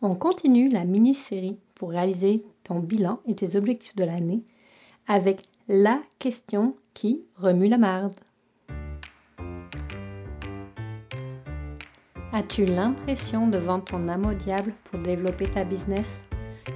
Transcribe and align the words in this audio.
On 0.00 0.14
continue 0.14 0.68
la 0.68 0.84
mini-série 0.84 1.58
pour 1.74 1.90
réaliser 1.90 2.44
ton 2.62 2.78
bilan 2.78 3.18
et 3.26 3.34
tes 3.34 3.56
objectifs 3.56 3.96
de 3.96 4.04
l'année 4.04 4.44
avec 5.08 5.42
la 5.66 6.00
question 6.20 6.76
qui 6.94 7.24
remue 7.36 7.66
la 7.66 7.78
marde. 7.78 8.14
As-tu 12.32 12.64
l'impression 12.64 13.48
de 13.48 13.58
vendre 13.58 13.86
ton 13.86 14.06
âme 14.06 14.26
au 14.26 14.34
diable 14.34 14.72
pour 14.84 15.00
développer 15.00 15.46
ta 15.46 15.64
business 15.64 16.26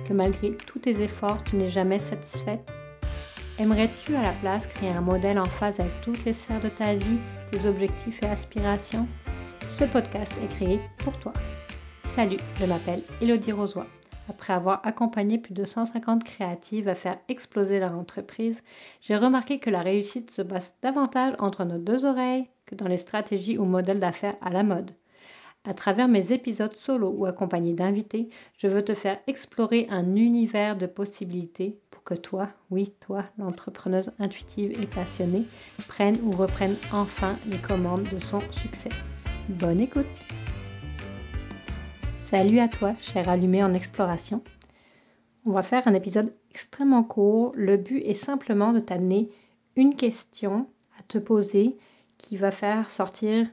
Que 0.08 0.14
malgré 0.14 0.56
tous 0.56 0.80
tes 0.80 1.00
efforts, 1.00 1.44
tu 1.44 1.54
n'es 1.54 1.70
jamais 1.70 2.00
satisfaite? 2.00 2.68
Aimerais-tu 3.60 4.16
à 4.16 4.22
la 4.22 4.32
place 4.32 4.66
créer 4.66 4.90
un 4.90 5.00
modèle 5.00 5.38
en 5.38 5.44
phase 5.44 5.78
avec 5.78 5.92
toutes 6.00 6.24
les 6.24 6.32
sphères 6.32 6.60
de 6.60 6.70
ta 6.70 6.96
vie, 6.96 7.18
tes 7.52 7.68
objectifs 7.68 8.20
et 8.24 8.26
aspirations? 8.26 9.06
Ce 9.68 9.84
podcast 9.84 10.34
est 10.42 10.48
créé 10.48 10.80
pour 10.98 11.16
toi. 11.20 11.32
Salut, 12.14 12.36
je 12.60 12.66
m'appelle 12.66 13.02
Elodie 13.22 13.52
Rosoy. 13.52 13.86
Après 14.28 14.52
avoir 14.52 14.86
accompagné 14.86 15.38
plus 15.38 15.54
de 15.54 15.64
150 15.64 16.24
créatives 16.24 16.86
à 16.86 16.94
faire 16.94 17.18
exploser 17.28 17.80
leur 17.80 17.94
entreprise, 17.94 18.62
j'ai 19.00 19.16
remarqué 19.16 19.58
que 19.58 19.70
la 19.70 19.80
réussite 19.80 20.30
se 20.30 20.42
base 20.42 20.74
davantage 20.82 21.32
entre 21.38 21.64
nos 21.64 21.78
deux 21.78 22.04
oreilles 22.04 22.50
que 22.66 22.74
dans 22.74 22.86
les 22.86 22.98
stratégies 22.98 23.56
ou 23.56 23.64
modèles 23.64 23.98
d'affaires 23.98 24.36
à 24.42 24.50
la 24.50 24.62
mode. 24.62 24.90
À 25.64 25.72
travers 25.72 26.06
mes 26.06 26.34
épisodes 26.34 26.74
solo 26.74 27.08
ou 27.08 27.24
accompagnés 27.24 27.72
d'invités, 27.72 28.28
je 28.58 28.68
veux 28.68 28.84
te 28.84 28.92
faire 28.92 29.18
explorer 29.26 29.86
un 29.88 30.14
univers 30.14 30.76
de 30.76 30.84
possibilités 30.84 31.78
pour 31.90 32.04
que 32.04 32.12
toi, 32.12 32.50
oui, 32.70 32.92
toi, 33.00 33.24
l'entrepreneuse 33.38 34.12
intuitive 34.18 34.78
et 34.82 34.86
passionnée, 34.86 35.46
prenne 35.88 36.18
ou 36.22 36.32
reprenne 36.32 36.76
enfin 36.92 37.38
les 37.46 37.56
commandes 37.56 38.06
de 38.12 38.18
son 38.18 38.40
succès. 38.50 38.90
Bonne 39.48 39.80
écoute! 39.80 40.04
Salut 42.32 42.60
à 42.60 42.68
toi, 42.68 42.94
cher 42.98 43.28
allumé 43.28 43.62
en 43.62 43.74
exploration. 43.74 44.42
On 45.44 45.50
va 45.50 45.62
faire 45.62 45.86
un 45.86 45.92
épisode 45.92 46.32
extrêmement 46.50 47.04
court. 47.04 47.52
Le 47.54 47.76
but 47.76 47.98
est 48.06 48.14
simplement 48.14 48.72
de 48.72 48.80
t'amener 48.80 49.28
une 49.76 49.96
question 49.96 50.66
à 50.98 51.02
te 51.02 51.18
poser 51.18 51.76
qui 52.16 52.38
va 52.38 52.50
faire 52.50 52.88
sortir 52.88 53.46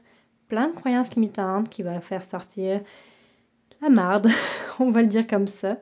plein 0.48 0.68
de 0.68 0.72
croyances 0.72 1.14
limitantes, 1.14 1.68
qui 1.68 1.82
va 1.82 2.00
faire 2.00 2.22
sortir 2.22 2.80
la 3.82 3.90
marde, 3.90 4.28
on 4.80 4.90
va 4.90 5.02
le 5.02 5.08
dire 5.08 5.26
comme 5.26 5.46
ça. 5.46 5.76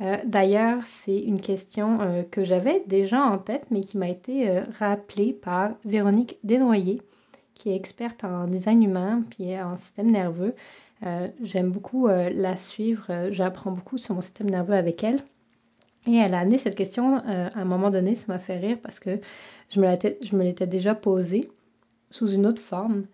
Euh, 0.00 0.16
d'ailleurs, 0.24 0.82
c'est 0.82 1.20
une 1.20 1.40
question 1.40 2.00
euh, 2.00 2.22
que 2.24 2.42
j'avais 2.42 2.82
déjà 2.88 3.22
en 3.22 3.38
tête, 3.38 3.66
mais 3.70 3.82
qui 3.82 3.98
m'a 3.98 4.08
été 4.08 4.50
euh, 4.50 4.64
rappelée 4.80 5.32
par 5.32 5.74
Véronique 5.84 6.40
Desnoyers, 6.42 7.02
qui 7.54 7.70
est 7.70 7.76
experte 7.76 8.24
en 8.24 8.48
design 8.48 8.82
humain 8.82 9.22
puis 9.30 9.56
en 9.60 9.76
système 9.76 10.10
nerveux. 10.10 10.56
Euh, 11.04 11.28
j'aime 11.42 11.70
beaucoup 11.70 12.08
euh, 12.08 12.30
la 12.30 12.56
suivre. 12.56 13.06
Euh, 13.10 13.28
j'apprends 13.30 13.70
beaucoup 13.70 13.98
sur 13.98 14.14
mon 14.14 14.22
système 14.22 14.50
nerveux 14.50 14.74
avec 14.74 15.04
elle. 15.04 15.20
Et 16.06 16.14
elle 16.16 16.34
a 16.34 16.40
amené 16.40 16.56
cette 16.56 16.76
question 16.76 17.16
à 17.16 17.58
un 17.58 17.64
moment 17.64 17.90
donné. 17.90 18.14
Ça 18.14 18.32
m'a 18.32 18.38
fait 18.38 18.56
rire 18.56 18.78
parce 18.80 19.00
que 19.00 19.18
je 19.70 19.80
me 19.80 20.42
l'étais 20.42 20.66
déjà 20.68 20.94
posée 20.94 21.50
sous 22.10 22.28
une 22.28 22.46
autre 22.46 22.62
forme. 22.62 23.06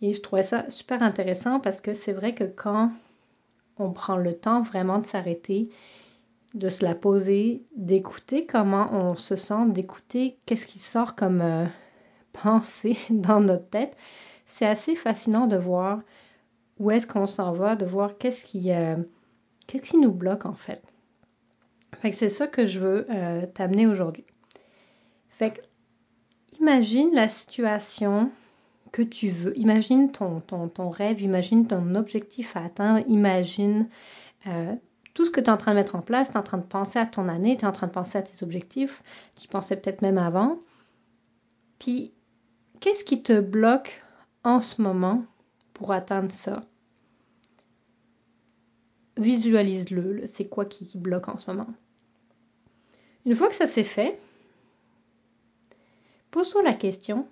Et 0.00 0.12
je 0.12 0.20
trouvais 0.20 0.44
ça 0.44 0.70
super 0.70 1.02
intéressant 1.02 1.58
parce 1.58 1.80
que 1.80 1.92
c'est 1.92 2.12
vrai 2.12 2.36
que 2.36 2.44
quand 2.44 2.92
on 3.78 3.90
prend 3.90 4.16
le 4.16 4.32
temps 4.32 4.62
vraiment 4.62 5.00
de 5.00 5.06
s'arrêter, 5.06 5.70
de 6.54 6.68
se 6.68 6.84
la 6.84 6.94
poser, 6.94 7.64
d'écouter 7.74 8.46
comment 8.46 8.90
on 8.92 9.16
se 9.16 9.34
sent, 9.34 9.66
d'écouter 9.70 10.38
qu'est-ce 10.46 10.68
qui 10.68 10.78
sort 10.78 11.16
comme 11.16 11.68
pensée 12.32 12.96
dans 13.10 13.40
notre 13.40 13.68
tête, 13.68 13.96
c'est 14.44 14.66
assez 14.66 14.94
fascinant 14.94 15.48
de 15.48 15.56
voir 15.56 16.00
où 16.78 16.90
est-ce 16.90 17.06
qu'on 17.06 17.26
s'en 17.26 17.52
va, 17.52 17.76
de 17.76 17.86
voir 17.86 18.18
qu'est-ce 18.18 18.44
qui, 18.44 18.72
euh, 18.72 18.96
qu'est-ce 19.66 19.90
qui 19.90 19.98
nous 19.98 20.12
bloque 20.12 20.46
en 20.46 20.54
fait. 20.54 20.82
Fait 22.00 22.12
c'est 22.12 22.28
ça 22.28 22.46
que 22.46 22.66
je 22.66 22.78
veux 22.78 23.06
euh, 23.10 23.46
t'amener 23.46 23.86
aujourd'hui. 23.86 24.24
Fait 25.28 25.62
imagine 26.60 27.14
la 27.14 27.28
situation 27.28 28.30
que 28.92 29.02
tu 29.02 29.28
veux. 29.28 29.58
Imagine 29.58 30.10
ton 30.10 30.90
rêve, 30.90 31.20
imagine 31.20 31.66
ton 31.66 31.94
objectif 31.94 32.56
à 32.56 32.64
atteindre, 32.64 33.04
imagine 33.08 33.88
euh, 34.46 34.74
tout 35.14 35.24
ce 35.24 35.30
que 35.30 35.40
tu 35.40 35.46
es 35.46 35.50
en 35.50 35.56
train 35.56 35.72
de 35.72 35.76
mettre 35.76 35.96
en 35.96 36.02
place, 36.02 36.28
tu 36.28 36.34
es 36.34 36.38
en 36.38 36.42
train 36.42 36.58
de 36.58 36.62
penser 36.62 36.98
à 36.98 37.06
ton 37.06 37.28
année, 37.28 37.56
tu 37.56 37.64
es 37.64 37.68
en 37.68 37.72
train 37.72 37.86
de 37.86 37.92
penser 37.92 38.18
à 38.18 38.22
tes 38.22 38.42
objectifs, 38.44 39.02
tu 39.34 39.48
pensais 39.48 39.76
peut-être 39.76 40.02
même 40.02 40.18
avant. 40.18 40.58
Puis, 41.78 42.12
qu'est-ce 42.80 43.04
qui 43.04 43.22
te 43.22 43.40
bloque 43.40 44.02
en 44.44 44.60
ce 44.60 44.80
moment 44.80 45.24
pour 45.76 45.92
atteindre 45.92 46.32
ça. 46.32 46.64
Visualise-le, 49.18 50.26
c'est 50.26 50.48
quoi 50.48 50.64
qui, 50.64 50.96
bloque 50.96 51.28
en 51.28 51.36
ce 51.36 51.50
moment? 51.50 51.68
Une 53.26 53.34
fois 53.34 53.48
que 53.48 53.54
ça 53.54 53.66
s'est 53.66 53.84
fait, 53.84 54.18
pose-toi 56.30 56.62
la 56.62 56.72
question, 56.72 57.28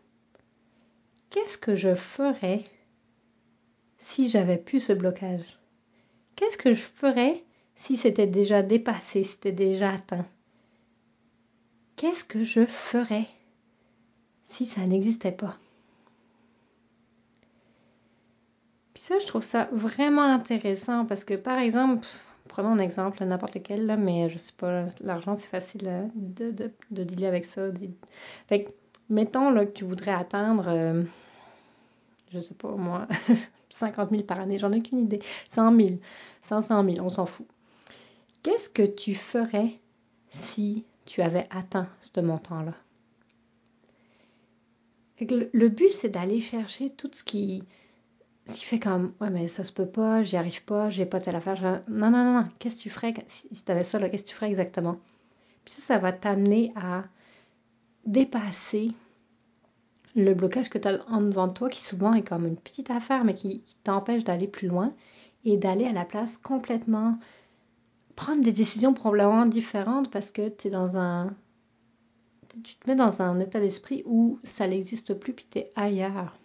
qu'est-ce 1.31 1.56
que 1.56 1.75
je 1.75 1.94
ferais 1.94 2.65
si 3.99 4.28
j'avais 4.28 4.59
plus 4.59 4.81
ce 4.81 4.93
blocage? 4.93 5.59
Qu'est-ce 6.37 6.59
que 6.59 6.75
je 6.75 6.82
ferais 6.82 7.43
si 7.76 7.97
c'était 7.97 8.26
déjà 8.26 8.62
dépassé, 8.62 9.22
si 9.22 9.32
c'était 9.32 9.53
déjà 9.53 9.93
atteint? 9.93 10.26
Qu'est-ce 11.97 12.25
que 12.25 12.44
je 12.44 12.66
ferais 12.66 13.26
si 14.44 14.66
ça 14.66 14.87
n'existait 14.87 15.32
pas? 15.32 15.59
Ça, 19.04 19.19
je 19.19 19.26
trouve 19.26 19.44
ça 19.44 19.69
vraiment 19.70 20.22
intéressant 20.22 21.04
parce 21.04 21.26
que, 21.26 21.34
par 21.34 21.59
exemple, 21.59 22.06
prenons 22.48 22.70
un 22.70 22.78
exemple, 22.78 23.22
n'importe 23.22 23.54
lequel, 23.54 23.84
là, 23.84 23.98
mais 23.98 24.31
je 24.31 24.38
sais 24.38 24.54
pas, 24.56 24.87
l'argent, 25.03 25.37
c'est 25.37 25.48
facile 25.48 25.87
euh, 25.87 26.06
de, 26.15 26.50
de, 26.50 26.72
de, 26.91 27.04
dealer 27.04 27.26
avec 27.26 27.44
ça. 27.44 27.69
Fait 28.47 28.64
que, 28.64 28.70
mettons 29.10 29.50
là, 29.50 29.66
que 29.66 29.72
tu 29.72 29.84
voudrais 29.84 30.12
atteindre, 30.14 30.69
euh, 30.69 31.03
je 32.32 32.41
sais 32.41 32.54
pas 32.54 32.70
moi, 32.70 33.06
50 33.69 34.09
000 34.09 34.22
par 34.22 34.41
année, 34.41 34.59
j'en 34.59 34.72
ai 34.72 34.78
aucune 34.78 35.00
idée, 35.00 35.20
100 35.50 35.76
000, 35.76 35.88
500 36.41 36.82
000, 36.82 37.04
on 37.04 37.10
s'en 37.10 37.26
fout. 37.26 37.47
Qu'est-ce 38.43 38.70
que 38.70 38.87
tu 38.87 39.14
ferais 39.14 39.78
si 40.31 40.82
tu 41.04 41.20
avais 41.20 41.47
atteint 41.50 41.88
ce 42.00 42.20
montant-là? 42.20 42.72
Le 45.20 45.69
but, 45.69 45.91
c'est 45.91 46.09
d'aller 46.09 46.41
chercher 46.41 46.88
tout 46.88 47.10
ce 47.12 47.22
qui, 47.22 47.64
ce 48.47 48.59
qui 48.59 48.65
fait 48.65 48.81
comme, 48.81 49.12
ouais, 49.21 49.31
mais 49.31 49.49
ça 49.49 49.65
se 49.65 49.72
peut 49.72 49.87
pas, 49.87 50.22
j'y 50.22 50.37
arrive 50.37 50.65
pas, 50.65 50.91
j'ai 50.91 51.06
pas 51.06 51.21
telle 51.21 51.37
affaire. 51.37 51.82
Non, 51.88 52.10
non, 52.10 52.25
non, 52.25 52.43
non, 52.43 52.49
qu'est-ce 52.59 52.77
que 52.77 52.82
tu 52.82 52.91
ferais 52.91 53.15
si, 53.27 53.49
tu 53.49 53.72
avais 53.72 53.84
ça, 53.84 53.99
qu'est-ce 54.09 54.25
que 54.25 54.28
tu 54.28 54.34
ferais 54.34 54.49
exactement? 54.49 54.99
Puis 55.65 55.75
ça, 55.75 55.82
ça 55.82 55.99
va 55.99 56.12
t'amener 56.12 56.72
à 56.77 57.05
dépasser 58.06 58.93
le 60.15 60.34
blocage 60.34 60.69
que 60.69 60.78
tu 60.78 60.88
as 60.88 61.00
en 61.09 61.22
devant 61.22 61.49
de 61.49 61.55
toi, 61.55 61.69
qui 61.69 61.81
souvent 61.81 62.12
est 62.15 62.22
comme 62.22 62.47
une 62.47 62.56
petite 62.56 62.91
affaire, 62.91 63.25
mais 63.25 63.34
qui, 63.34 63.60
qui 63.62 63.77
t'empêche 63.82 64.25
d'aller 64.25 64.47
plus 64.47 64.69
loin 64.69 64.93
et 65.44 65.56
d'aller 65.56 65.87
à 65.87 65.93
la 65.93 66.05
place 66.05 66.38
complètement 66.38 67.19
prendre 68.15 68.43
des 68.43 68.53
décisions 68.53 68.94
probablement 68.94 69.47
différentes 69.47 70.11
parce 70.11 70.31
que 70.31 70.49
tu 70.49 70.69
es 70.69 70.71
dans 70.71 70.97
un. 70.97 71.34
Tu 72.62 72.76
te 72.76 72.88
mets 72.88 72.94
dans 72.94 73.21
un 73.21 73.41
état 73.41 73.59
d'esprit 73.59 74.05
où 74.06 74.38
ça 74.44 74.69
n'existe 74.69 75.15
plus, 75.15 75.32
puis 75.32 75.47
tu 75.50 75.59
es 75.59 75.72
ailleurs. 75.75 76.37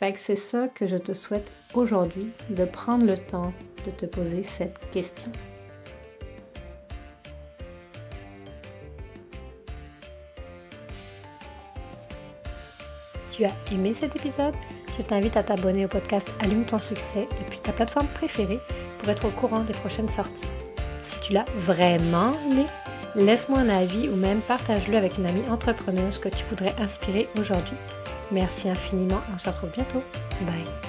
C'est 0.00 0.36
ça 0.36 0.68
que 0.68 0.86
je 0.86 0.96
te 0.96 1.12
souhaite 1.12 1.50
aujourd'hui, 1.74 2.30
de 2.50 2.64
prendre 2.64 3.04
le 3.04 3.18
temps 3.18 3.52
de 3.84 3.90
te 3.90 4.06
poser 4.06 4.42
cette 4.42 4.78
question. 4.92 5.30
Tu 13.32 13.44
as 13.44 13.52
aimé 13.72 13.94
cet 13.94 14.14
épisode? 14.16 14.54
Je 14.96 15.02
t'invite 15.02 15.36
à 15.36 15.42
t'abonner 15.42 15.84
au 15.84 15.88
podcast 15.88 16.28
Allume 16.40 16.64
ton 16.64 16.78
succès 16.78 17.26
depuis 17.44 17.58
ta 17.60 17.72
plateforme 17.72 18.08
préférée 18.08 18.58
pour 18.98 19.08
être 19.08 19.26
au 19.26 19.30
courant 19.30 19.60
des 19.60 19.72
prochaines 19.74 20.08
sorties. 20.08 20.48
Si 21.02 21.20
tu 21.20 21.32
l'as 21.32 21.46
vraiment 21.56 22.32
aimé, 22.50 22.66
laisse-moi 23.14 23.60
un 23.60 23.68
avis 23.68 24.08
ou 24.08 24.16
même 24.16 24.40
partage-le 24.42 24.96
avec 24.96 25.18
une 25.18 25.26
amie 25.26 25.48
entrepreneuse 25.50 26.18
que 26.18 26.28
tu 26.28 26.44
voudrais 26.46 26.74
inspirer 26.80 27.28
aujourd'hui. 27.36 27.76
Merci 28.30 28.68
infiniment. 28.68 29.20
On 29.34 29.38
se 29.38 29.48
retrouve 29.48 29.70
bientôt. 29.70 30.02
Bye. 30.42 30.87